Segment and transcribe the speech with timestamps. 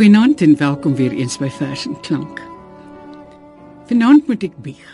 [0.00, 2.38] Goeienaand en welkom weer eens by Vers en Klank.
[3.84, 4.92] Vanaand moet ek bieg.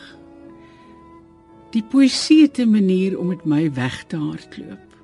[1.70, 4.96] Die poësie het 'n manier om met my weg te hardloop.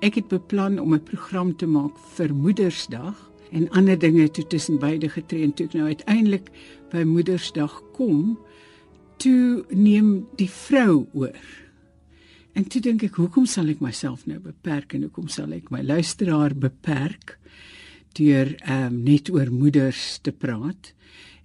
[0.00, 4.78] Ek het beplan om 'n program te maak vir Moedersdag en ander dinge toe tussen
[4.78, 6.50] beide getree en toe ek nou uiteindelik
[6.90, 8.38] by Moedersdag kom,
[9.16, 11.46] toe neem die vrou oor.
[12.52, 15.82] En toe dink ek, hoekom sal ek myself nou beperk en hoekom sal ek my
[15.82, 17.37] luisteraar beperk?
[18.18, 20.92] Deur ehm um, net oor moeders te praat.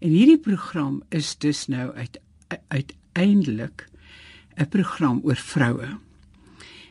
[0.04, 2.20] En hierdie program is dus nou uit
[2.68, 3.88] uiteindelik
[4.58, 5.98] 'n program oor vroue.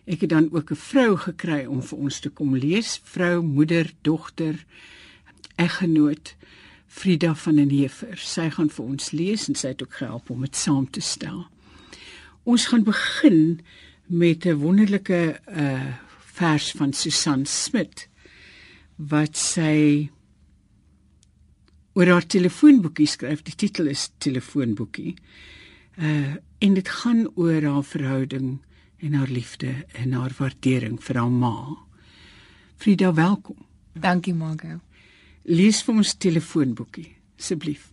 [0.04, 3.92] Ek het dan ook 'n vrou gekry om vir ons te kom lees, vrou, moeder,
[4.02, 4.64] dogter,
[5.56, 6.34] eggenoot
[6.86, 8.16] Frida van den Heever.
[8.16, 11.46] Sy gaan vir ons lees en sy het ook gehelp om dit saam te stel.
[12.42, 13.60] Ons gaan begin
[14.06, 15.92] met 'n wonderlike uh
[16.32, 18.08] vers van Susan Smit
[18.96, 20.10] wat sy
[21.92, 23.42] oor haar telefoonboekie skryf.
[23.42, 25.16] Die titel is Telefoonboekie.
[25.98, 28.60] Uh en dit gaan oor haar verhouding
[29.02, 31.56] en haar liefde en haar waardering vir haar ma.
[32.76, 33.56] Frida, welkom.
[33.92, 34.78] Dankie, Margo.
[35.42, 37.88] Lees vir ons telefoonboekie, asseblief.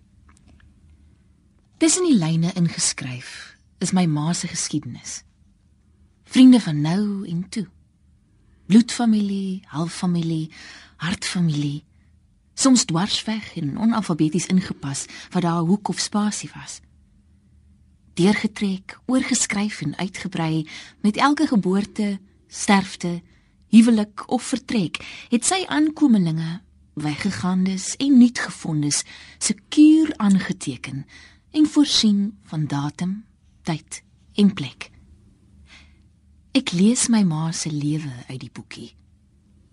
[1.82, 5.24] In die lyne ingeskryf is my ma se geskiedenis.
[6.30, 7.66] Vriende van nou en toe.
[8.70, 10.52] Bloedfamilie, halffamilie,
[11.00, 11.84] hartfamilie.
[12.60, 16.82] Soms dwarsweg en onalfabeties ingepas wat daar 'n hoek of spasie was.
[18.14, 20.68] Deurgetrek, oorgeskryf en uitgebrei
[21.02, 23.22] met elke geboorte, sterfte,
[23.68, 26.62] huwelik of vertrek, het sy aankomelinge,
[26.94, 29.04] weggegaandes en nuutgevondes,
[29.38, 31.06] sekuur aangeteken
[31.52, 33.26] en voorsien van datum,
[33.62, 34.92] tyd en plek.
[36.52, 38.90] Ek lees my ma se lewe uit die boekie.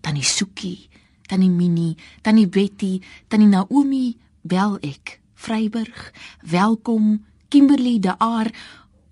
[0.01, 0.89] Tannie Soekie,
[1.27, 6.11] Tannie Minnie, Tannie Betty, Tannie Naomi, bel ek, Vryburg,
[6.41, 8.49] welkom Kimberley de Aar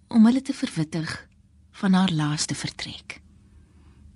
[0.07, 1.27] om hulle te verwittig
[1.75, 3.19] van haar laaste vertrek.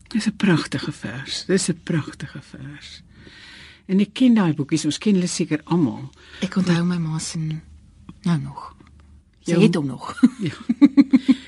[0.10, 1.46] Dis 'n pragtige vers.
[1.46, 3.04] Dis 'n pragtige vers.
[3.86, 6.10] En ek ken daai boekies, ons ken hulle seker almal.
[6.42, 7.38] Ek onthou my ma se
[8.22, 8.76] nou nog.
[9.42, 10.22] Sy jou, het hom nog.
[10.48, 10.56] ja.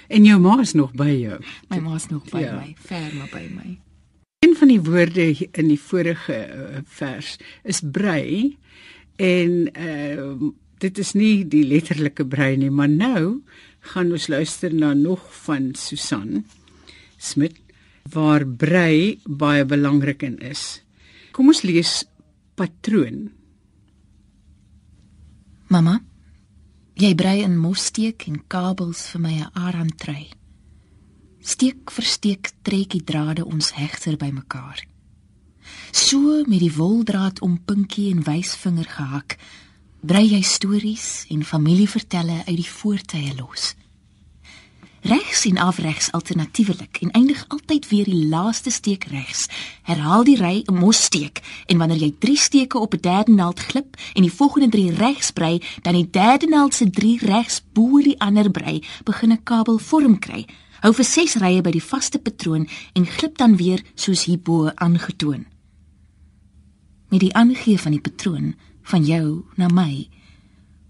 [0.07, 1.39] En jou ma is nog by jou.
[1.69, 2.55] My ma is nog by ja.
[2.59, 3.79] my, ver maar by my.
[4.61, 5.23] Van die woorde
[5.57, 7.33] in die vorige uh, vers
[7.65, 8.57] is brei
[9.17, 10.49] en uh,
[10.81, 13.41] dit is nie die letterlike brei nie, maar nou
[13.89, 16.43] gaan ons luister na nog van Susan
[17.17, 17.57] Smit
[18.13, 20.83] waar brei baie belangrik in is.
[21.33, 22.03] Kom ons lees
[22.57, 23.31] patroon.
[25.73, 25.95] Mamma,
[27.01, 30.40] jy brei in mossteek en kabels vir my 'n arantrei.
[31.41, 34.83] Steek vir steek trek die drade ons hegter bymekaar.
[35.91, 39.39] So met die woldraad om pinkie en wysvinger gehak,
[40.05, 43.73] brei jy stories en familievertelle uit die voortye los.
[45.01, 49.47] Regs en afregs alternatiefelik en eindig altyd weer die laaste steek regs.
[49.89, 53.59] Herhaal die ry 'n mos steek en wanneer jy 3 steke op 'n derde naald
[53.59, 57.97] glip en die volgende 3 regs brei, dan die derde naald se 3 regs bo
[57.97, 60.45] die ander brei, begin 'n kabel vorm kry
[60.81, 65.45] hou vir 6 rye by die vaste patroon en glip dan weer soos hierbo aangetoon.
[67.11, 68.53] Met die aangee van die patroon
[68.89, 70.07] van jou na my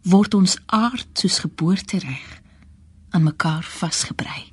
[0.07, 2.41] word ons aard soos geboortereg
[3.11, 4.47] aan mekaar vasgebrei.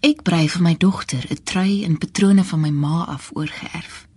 [0.00, 4.09] Ek brei vir my dogter 'n trui en patrone van my ma af oorgeerf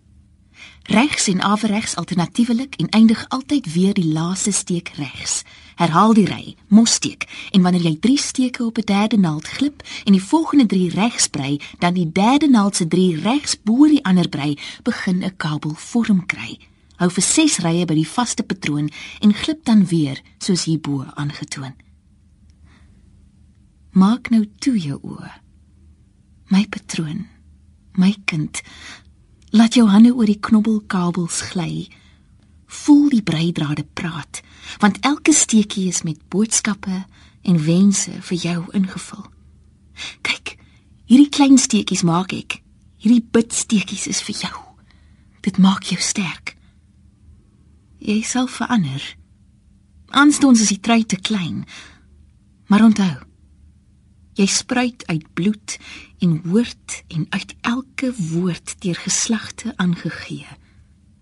[0.84, 5.44] regs en afregs alternatiefelik en eindig altyd weer die laaste steek regs.
[5.76, 10.12] Herhaal die ry, mossteek en wanneer jy 3 steke op 'n derde naald glip en
[10.12, 14.30] die volgende 3 regs brei, dan die derde naald se 3 regs bo die ander
[14.30, 16.60] brei, begin 'n kabel vorm kry.
[16.96, 18.90] Hou vir 6 rye by die vaste patroon
[19.20, 21.74] en glip dan weer soos hierbo aangetoon.
[23.92, 25.32] Maak nou toe jou oë.
[26.50, 27.28] My patroon,
[27.98, 28.62] my kind,
[29.54, 31.86] Laat jou hande oor die knobbelkabels gly.
[32.66, 34.42] Voel die breidrade praat,
[34.82, 37.04] want elke steekie is met boodskappe
[37.46, 39.28] en wense vir jou ingevul.
[40.26, 40.56] Kyk,
[41.06, 42.64] hierdie klein steekies maak ek.
[42.98, 44.58] Hierdie bidsteekies is vir jou.
[45.46, 46.56] Dit maak jou sterk.
[48.02, 49.06] Jy sal verander.
[50.18, 51.62] Aanstoons is die trui te klein.
[52.74, 53.14] Maar onthou,
[54.34, 55.78] Jy spruit uit bloed
[56.20, 60.48] en woord en uit elke woord deur geslagte aangegee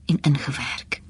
[0.06, 1.01] en ingewerk.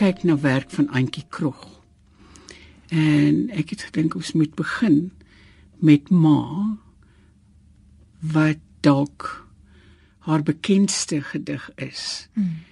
[0.00, 1.60] Kyk na werk van Antjie Krog.
[2.88, 5.10] En ek het gedink ons moet begin
[5.84, 6.40] met Ma
[8.32, 9.26] wat dalk
[10.24, 12.28] haar bekendste gedig is.
[12.32, 12.62] Mm.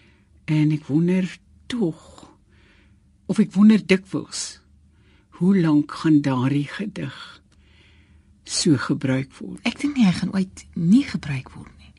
[0.44, 1.28] En ek wonder
[1.68, 2.00] tog
[3.28, 4.62] of ek wonder dikwels
[5.36, 7.18] hoe lank gaan daardie gedig
[8.48, 9.60] so gebruik word.
[9.68, 11.92] Ek dink nie hy gaan ooit nie gebruik word nie.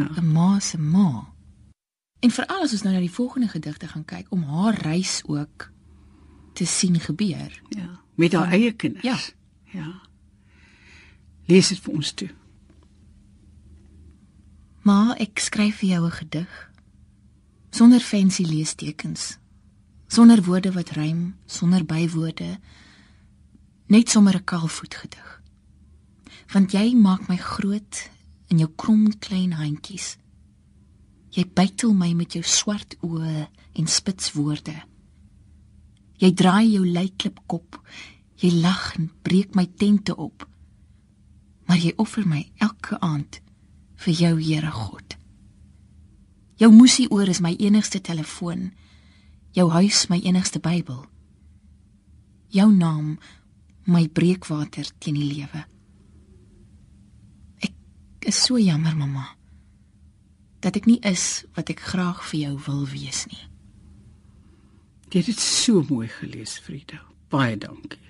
[0.00, 0.10] Ja.
[0.18, 1.33] 'n Ma se ma.
[2.24, 5.68] En veral as ons nou na die volgende gedigte gaan kyk om haar reis ook
[6.56, 7.62] te sien gebeur.
[7.68, 9.04] Ja, met haar eie kinders.
[9.04, 9.18] Ja.
[9.74, 10.00] Ja.
[11.44, 12.30] Lees dit vir ons toe.
[14.88, 16.70] Maar ek skryf vir jou 'n gedig
[17.74, 19.38] sonder fancy leestekens,
[20.06, 22.58] sonder woorde wat rym, sonder bywoorde,
[23.86, 25.42] net sommer 'n kaalvoet gedig.
[26.52, 28.10] Want jy maak my groot
[28.46, 30.16] in jou krom klein handjies.
[31.34, 34.74] Jy bytel my met jou swart oë en spits woorde.
[36.22, 37.80] Jy draai jou leiklip kop.
[38.38, 40.46] Jy lag en breek my tente op.
[41.66, 43.40] Maar jy offer my elke aand
[44.04, 45.18] vir jou Here God.
[46.60, 48.70] Jou musie oor is my enigste telefoon.
[49.58, 51.02] Jou huis my enigste Bybel.
[52.54, 53.16] Jou naam
[53.90, 55.64] my breekwater teen die lewe.
[57.58, 57.74] Ek
[58.30, 59.32] is so jammer mamma
[60.64, 63.42] dat ek nie is wat ek graag vir jou wil wees nie.
[65.12, 67.02] Jy het dit so mooi gelees, Frida.
[67.30, 68.00] Baie dankie.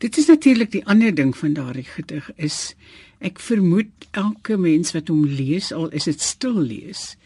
[0.00, 2.74] Dit is natuurlik die ander ding van daardie gedig is
[3.20, 7.16] ek vermoed elke mens wat hom lees, al is dit stil lees,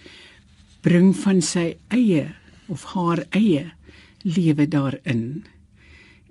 [0.82, 2.32] bring van sy eie
[2.72, 3.68] of haar eie
[4.24, 5.44] lewe daarin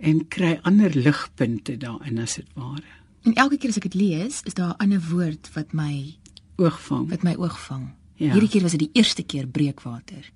[0.04, 3.00] en kry ander ligpunte daarin as dit ware.
[3.24, 6.18] En elke keer as ek dit lees, is daar 'n ander woord wat my
[6.56, 7.10] Oog vang.
[7.10, 7.90] wat my oog vang.
[8.16, 8.32] Ja.
[8.32, 10.32] Hierdie keer was dit die eerste keer breekwater.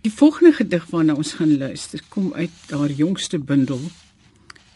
[0.00, 3.80] Die volgende gedig waarna ons gaan luister, kom uit haar jongste bundel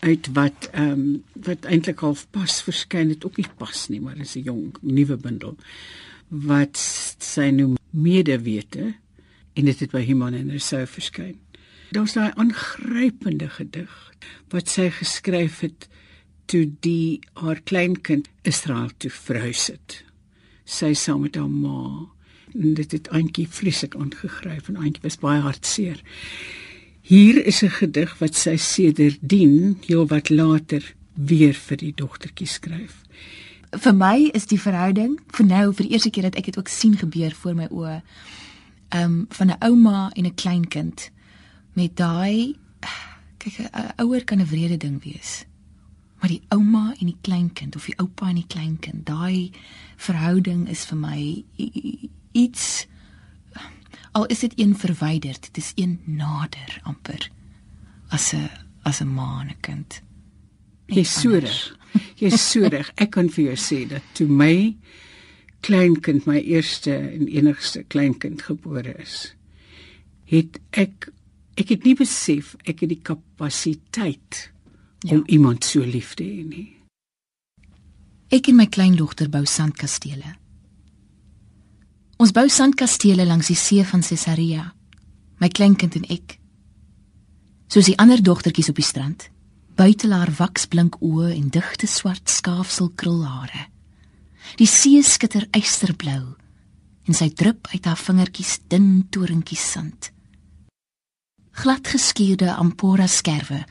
[0.05, 4.17] uit wat ehm um, wat eintlik half pas verskyn het ook nie pas nie, maar
[4.21, 5.57] is 'n jong nuwe bundel
[6.29, 6.77] wat
[7.19, 8.95] sy noem Medewete
[9.55, 11.39] en dit het by Human en Rousseau verskyn.
[11.95, 14.13] Daar's daai aangrypende gedig
[14.51, 15.89] wat sy geskryf het
[16.51, 20.05] toe die haar kleinkind Israel toe verhuis het.
[20.65, 22.09] Sy saam met haar ma
[22.55, 26.01] en dit het Antjie vreeslik aangegryp en Antjie was baie hartseer.
[27.03, 33.03] Hier is 'n gedig wat sy sedertdien heelwat later weer vir die dogtertjie skryf.
[33.71, 36.69] Vir my is die verhouding vir nou vir die eerste keer dat ek dit ook
[36.69, 38.03] sien gebeur voor my oë.
[38.89, 41.11] Ehm um, van 'n ouma en 'n kleinkind
[41.73, 42.57] met daai
[43.39, 45.45] kyk 'n ouer kan 'n wrede ding wees.
[46.25, 49.51] Maar die ouma en die kleinkind of die oupa en die kleinkind, daai
[50.01, 51.19] verhouding is vir my
[52.33, 52.87] iets
[54.17, 57.27] al is dit een verwyder, dit is een nader amper
[58.09, 58.49] as 'n
[58.89, 60.01] as 'n ma en 'n kind.
[60.87, 61.77] Jy's so reg.
[62.17, 62.91] Jy's so reg.
[62.97, 64.77] Ek kan vir jou sê dat toe my
[65.61, 69.35] kleinkind, my eerste en enigste kleinkind gebore is,
[70.25, 71.13] het ek
[71.57, 74.54] ek het nie besef ek het die kapasiteit
[75.05, 75.17] ja.
[75.17, 76.71] om iemand so lief te hê nie.
[78.33, 80.33] Ek en my kleindogter bou sandkastele.
[82.19, 84.71] Ons bou sandkastele langs die see van Caesarea.
[85.43, 86.39] My kleinkind en ek.
[87.69, 89.29] Soos die ander dogtertjies op die strand,
[89.77, 93.69] buite haar waksblink oë en digte swart skaafsel krulhare.
[94.59, 96.35] Die see skitter eysterblou
[97.05, 100.11] en sy drup uit haar vingertjies dun torentjies sand.
[101.55, 103.65] Glad geskuurde ampora skerwe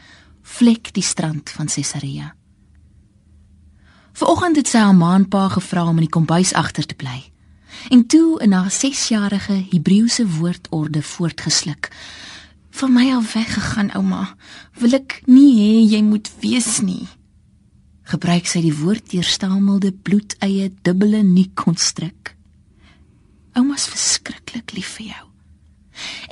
[0.44, 2.34] vlek die strand van Caesarea.
[4.14, 7.34] Vanoggend het sy haar maanpa gevra om in die kombuis agter te bly
[7.90, 11.90] en toe in haar 6-jarige Hebreëse woordorde voortgesluk.
[12.70, 14.36] Van my af weggegaan, ouma.
[14.80, 17.08] Wil ek nie hê jy moet weet nie.
[18.10, 22.34] Gebruik sy die woord deurstamelde bloedeie dubbele nie konstruk.
[23.54, 25.26] Ouma's verskriklik lief vir jou.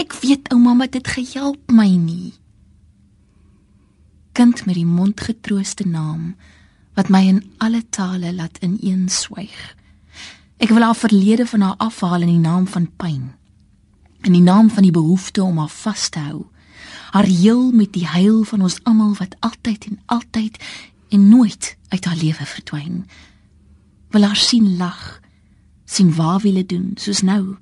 [0.01, 2.33] Ek weet ouma, maar dit gehelp my nie.
[4.41, 6.31] Kind met die mondgetrooste naam
[6.97, 9.53] wat my in alle tale laat ineenswyg.
[10.57, 13.27] Ek wil haar verlede van haar afhaal in die naam van pyn.
[14.25, 16.47] In die naam van die behoefte om haar vas te hou.
[17.13, 20.57] Haar heel met die heil van ons almal wat altyd en altyd
[21.13, 23.05] en nooit uit haar lewe verdwyn.
[24.09, 25.19] Wil haar sien lag,
[25.85, 27.59] sien wawiele doen soos nou,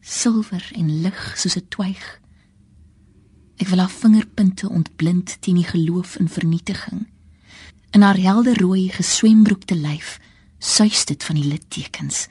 [0.00, 2.18] silwer en lig soos 'n twyg.
[3.58, 7.06] Ek wil haar vingerpunte ontblind teen die geloof in vernietiging.
[7.90, 10.18] In haar helder rooi geswembroekte lyf
[10.58, 12.26] suis dit van die littekens.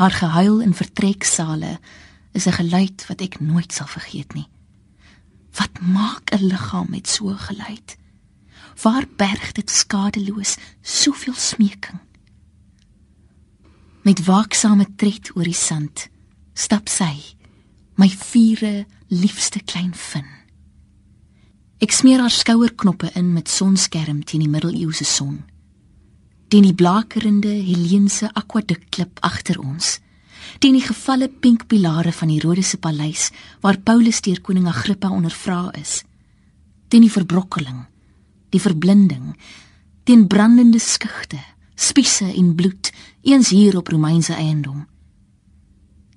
[0.00, 1.78] Haar gehuil in vertreksale
[2.32, 4.48] is 'n geluid wat ek nooit sal vergeet nie.
[5.56, 7.96] Wat maak 'n liggaam met so 'n geluid?
[8.82, 12.00] Waar berg dit skadeloos soveel smeking?
[14.02, 16.08] Met waaksame tred oor die sand
[16.54, 17.36] stap sy,
[18.00, 20.24] my vure liefste klein vin.
[21.84, 25.42] Ek smeer haar skouerknoppe in met sonskerm teen die middeleeuse son.
[26.48, 29.98] Teen die blakerende Heleense akwadukklip agter ons
[30.60, 33.28] teen die gevalle pink pilare van die Rodese paleis
[33.62, 36.00] waar Paulus deur koning Agrippa ondervra is
[36.90, 37.84] teen die verbrokkeling
[38.50, 39.34] die verblinding
[40.08, 41.38] teen brandende skugte
[41.76, 42.90] spiese en bloed
[43.22, 44.86] eens hier op Romeinse eiendom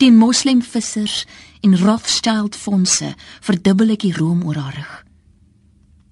[0.01, 1.23] teen moslem vissers
[1.63, 4.95] en Rothschild fondse verdubbel ek die room oor haar rug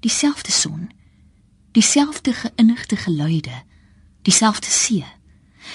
[0.05, 0.89] dieselfde son
[1.77, 3.57] dieselfde geinnigte geluide
[4.27, 5.05] dieselfde see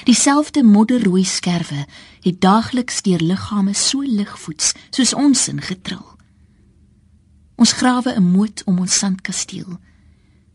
[0.05, 1.87] Dieselfde modderrooi skerwe
[2.21, 6.05] het daagliks deur liggame so ligvoets soos ons in getril.
[7.57, 9.79] Ons grawe 'n moot om ons sandkasteel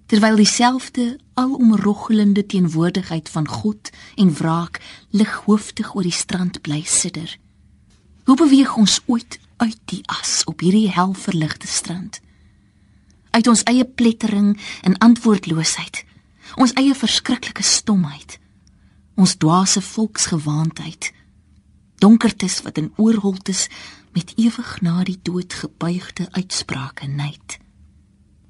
[0.06, 7.38] terwyl dieselfde alomroggelende teenwoordigheid van God en wraak lighooftig oor die strand bly sidder.
[8.25, 12.22] Hoe beweeg ons ooit uit die as op hierdie helverligte strand?
[13.32, 16.04] Uit ons eie plettering en antwoordloosheid,
[16.56, 18.42] ons eie verskriklike stomheid
[19.22, 21.12] ons dwaase volksgewaandheid
[22.01, 23.68] donkertes wat in oorholtes
[24.16, 27.60] met ewig na die dood gebuigde uitsprake nait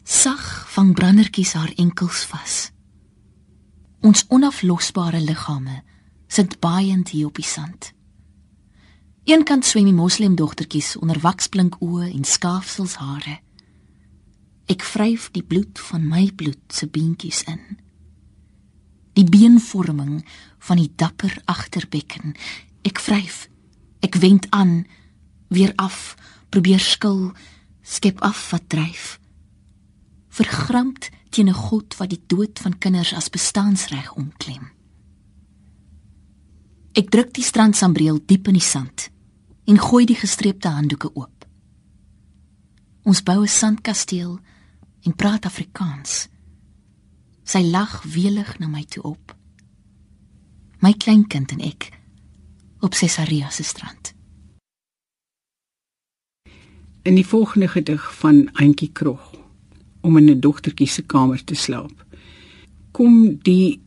[0.04, 0.44] sag
[0.76, 2.56] vang brandertjies haar enkels vas.
[4.02, 5.84] Ons onaflosbare liggame
[6.28, 7.92] sit baaiend hier op die sand
[9.24, 13.40] eenkant swem die moslem dogtertjies onder waksblink oë en skaafsels hare
[14.72, 17.82] ek vryf die bloed van my bloed se beentjies in
[19.14, 20.22] die beenvorming
[20.60, 22.36] van die dapper agterbekken.
[22.88, 23.48] Ek vryf.
[24.02, 24.86] Ek wend aan,
[25.52, 26.16] weer af,
[26.50, 27.32] probeer skil,
[27.84, 29.20] skep af wat dryf.
[30.32, 34.72] Vergramd teen 'n God wat die dood van kinders as bestaansreg omklem.
[36.94, 39.11] Ek druk die strandsambreel diep in die sand
[39.66, 41.46] en gooi die gestreepte handdoeke oop.
[43.04, 44.40] Ons bou 'n sandkasteel
[45.04, 46.28] en praat Afrikaans.
[47.44, 49.36] Sy lag welig na my toe op
[50.82, 51.92] my kleinkind en ek
[52.82, 54.14] op Caesarea se strand.
[57.06, 59.32] In die volgende gedig van Auntie Krog
[60.02, 62.06] om in 'n dogtertjie se kamer te slaap.
[62.92, 63.82] Kom die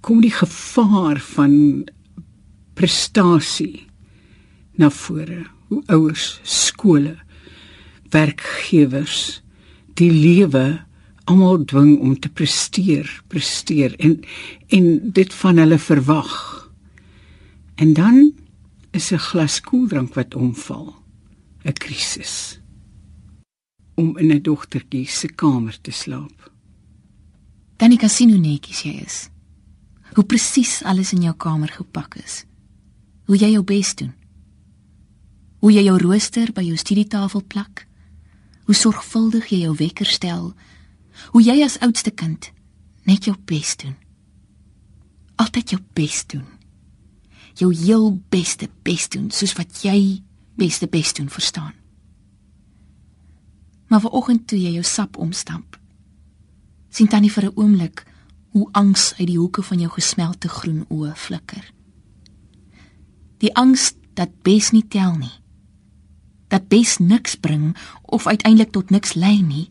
[0.00, 1.84] kom die gevaar van
[2.74, 3.85] prestasie
[4.76, 5.44] na vore.
[5.68, 7.16] Hoe ouers, skole,
[8.10, 9.42] werkgewers
[9.96, 10.86] die lewe
[11.26, 14.20] almal dwing om te presteer, presteer en
[14.74, 16.34] en dit van hulle verwag.
[17.76, 18.32] En dan
[18.90, 20.94] is 'n glas koeldrank wat omval.
[21.64, 22.60] 'n Krisis.
[23.94, 26.52] Om in 'n dogtertjie se kamer te slaap.
[27.76, 29.30] Dan ek sien hoe netjies jy is.
[30.14, 32.44] Hoe presies alles in jou kamer gepak is.
[33.24, 34.12] Hoe jy jou bes doen.
[35.66, 37.88] Hoe jy jou rooster by jou studietafel plak.
[38.70, 40.52] Hoe sorgvuldig jy jou wekker stel
[41.32, 42.52] hoe jy as oudste kind
[43.02, 43.96] net jou bes doen.
[45.42, 46.44] Altyd jou bes doen.
[47.58, 50.22] Jou heel beste bes doen soos wat jy
[50.54, 51.72] beste bes doen verstaan.
[53.90, 55.80] Maar vanoggend toe jy jou sap omstamp,
[56.90, 58.04] sien tannie vir 'n oomblik
[58.54, 61.72] hoe angs uit die hoeke van jou gesmelte groen oë flikker.
[63.38, 65.45] Die angs dat bes nie tel nie.
[66.48, 69.68] Dat bes niks bring of uiteindelik tot niks lei nie,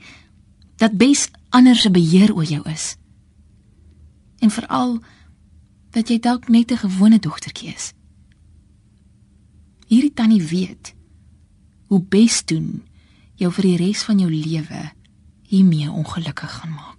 [0.75, 2.95] dat bes ander se beheer oor jou is.
[4.39, 4.99] En veral
[5.95, 7.93] dat jy dalk net 'n gewone dogtertjie is.
[9.87, 10.95] Hierdie tannie weet
[11.87, 12.83] hoe bes doen
[13.35, 14.91] jou vir die res van jou lewe
[15.41, 16.94] hiermee ongelukkig gaan maak.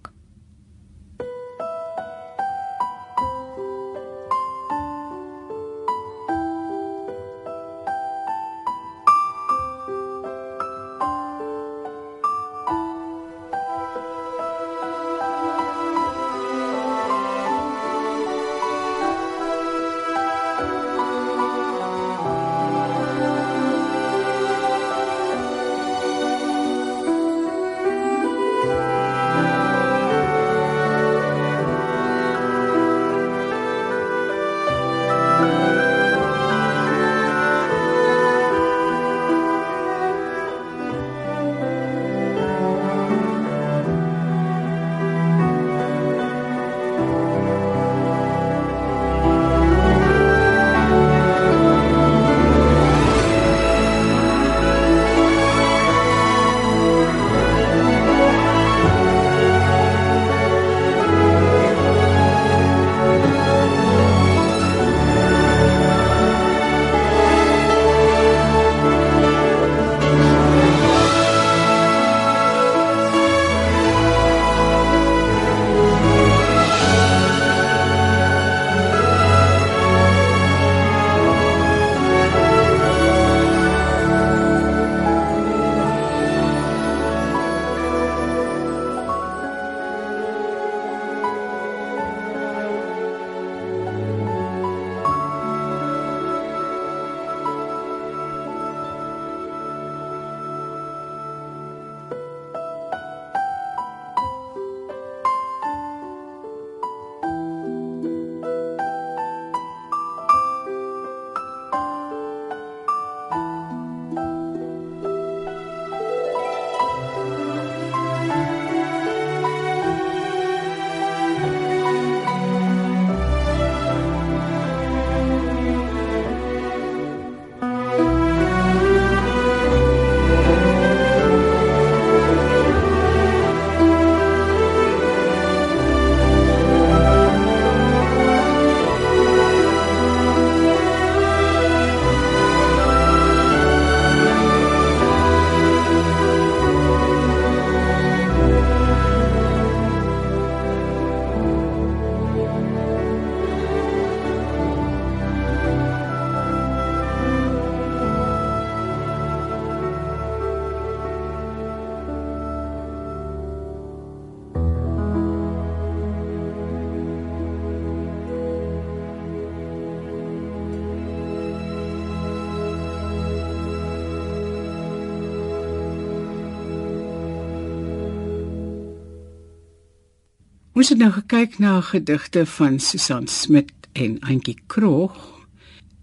[180.77, 185.15] Ons het nou gekyk na gedigte van Susan Smit en Antjie Krog.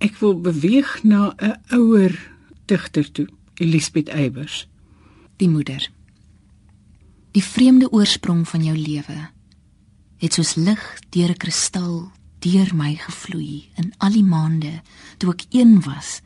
[0.01, 2.13] Ek wil beweeg na 'n ouer
[2.65, 3.27] digter toe,
[3.62, 4.67] Elisabeth Eybers.
[5.38, 5.89] Die moeder.
[7.31, 9.29] Die vreemde oorsprong van jou lewe
[10.17, 14.81] het soos lig deur 'n kristal deur my gevloei in al die maande
[15.17, 16.21] toe ek een was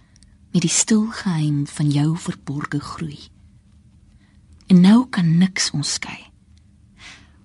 [0.53, 3.19] met die stil geheim van jou verborgde groei.
[4.67, 6.36] En nou kan niks ons skei.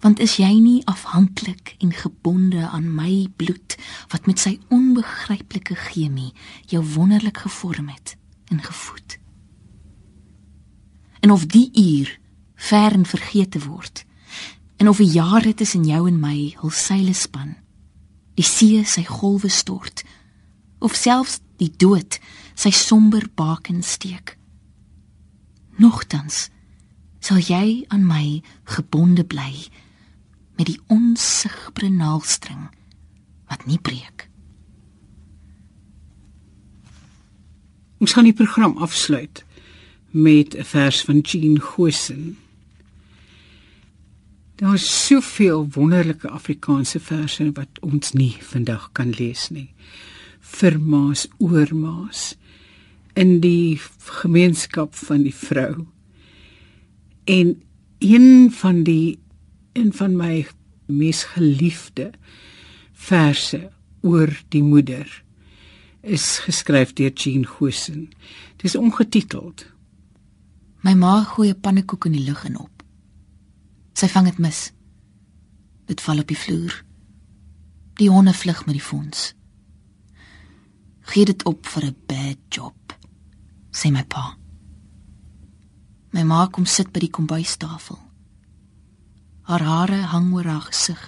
[0.02, 3.76] Want is jy nie afhanklik en gebonde aan my bloed
[4.10, 6.32] wat met sy onbegryplike chemie
[6.66, 8.16] jou wonderlik gevorm het
[8.50, 9.18] en gevoed?
[11.22, 12.18] En of die uur
[12.54, 14.04] ver en vergeet word
[14.76, 17.54] en of die jare tussen jou en my hul seile span
[18.38, 20.02] die see sy golwe stort
[20.82, 22.18] of selfs die dood
[22.58, 24.36] sy somber baken steek
[25.82, 26.48] nogtans
[27.22, 28.42] sal jy aan my
[28.76, 29.52] gebonde bly
[30.56, 32.68] met die onsigbare naaldstring
[33.48, 34.28] wat nie breek
[38.02, 39.44] Ons gaan die program afsluit
[40.10, 42.36] met 'n vers van Jean Gosen.
[44.54, 49.70] Daar is soveel wonderlike Afrikaanse verse wat ons nie vandag kan lees nie.
[50.40, 52.36] Vermaas oormaas
[53.12, 55.86] in die gemeenskap van die vrou.
[57.24, 57.62] En
[57.98, 59.18] een van die
[59.72, 60.46] een van my
[60.86, 62.10] mees geliefde
[62.92, 65.22] verse oor die moeder
[66.02, 68.10] is geskryf deur Jean Gosen.
[68.56, 69.66] Dit is ongetiteld.
[70.82, 72.82] My ma gooi 'n pannekoek in die lug en op.
[73.92, 74.72] Sy vang dit mis.
[75.86, 76.84] Dit val op die vloer.
[77.94, 79.34] Die honde vlug met die fonds.
[81.00, 82.98] Gee dit op vir 'n bad job,
[83.70, 84.36] sê my pa.
[86.10, 88.01] My ma kom sit by die kombuistafel.
[89.52, 91.00] Haar hare hang oor haar gesig.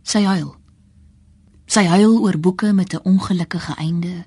[0.00, 0.54] Sy huil.
[1.68, 4.24] Sy huil oor boeke met 'n ongelukkige einde.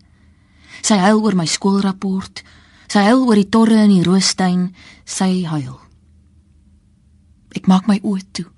[0.85, 2.43] Sy huil oor my skoolrapport.
[2.87, 4.75] Sy huil oor die torre in die roostuin.
[5.05, 5.79] Sy huil.
[7.57, 8.51] Ek maak my oë toe.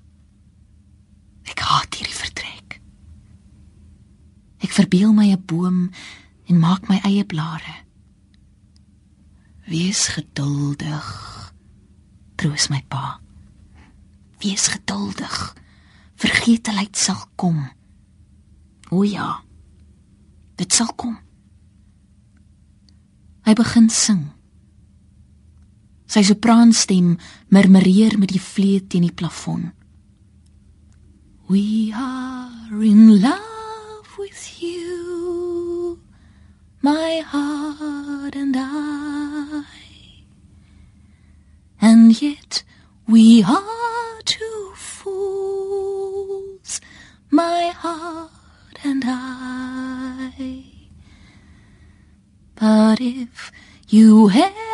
[1.48, 2.80] Ek haat hierdie vertrek.
[4.60, 5.90] Ek verbeel my 'n boom
[6.48, 7.74] en maak my eie blare.
[9.64, 11.08] Wees geduldig.
[12.36, 13.21] Troos my pa.
[14.42, 15.54] Wees geduldig.
[16.18, 17.62] Vergeetelheid sal kom.
[18.90, 19.44] O ja.
[20.58, 21.16] Dit sal kom.
[23.46, 24.24] Hy begin sing.
[26.10, 27.14] Sy sopraanstem
[27.54, 29.70] murmureer met die vleet teen die plafon.
[31.48, 35.98] We are in love with you,
[36.82, 39.64] my heart and I.
[41.80, 42.62] And yet
[43.12, 46.80] we are two fools,
[47.30, 48.30] my heart
[48.82, 50.64] and I.
[52.54, 53.52] But if
[53.90, 54.71] you have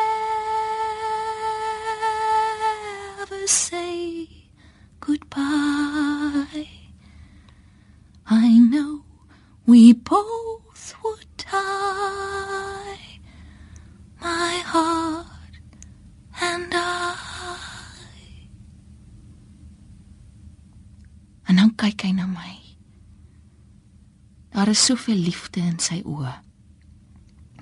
[24.69, 26.29] Daar is soveel liefde in sy oë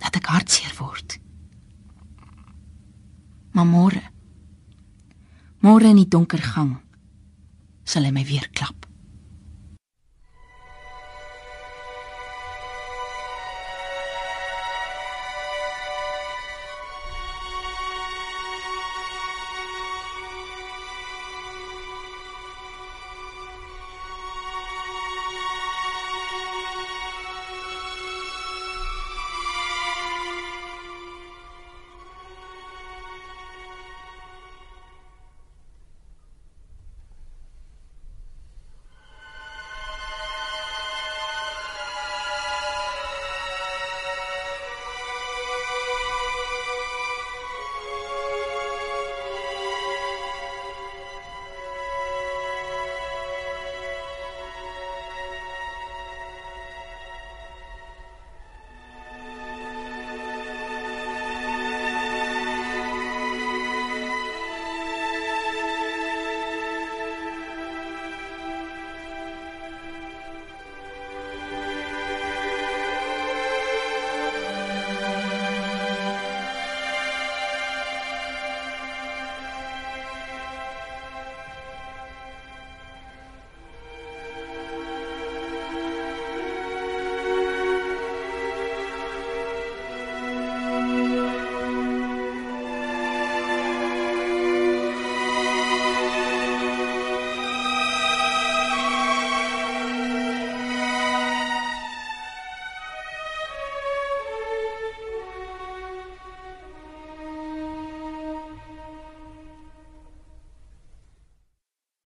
[0.03, 1.15] dat ek hartseer word.
[3.55, 4.01] Maar môre
[5.63, 6.73] Môre in die donker gang
[7.87, 8.86] sal hy my weer klap.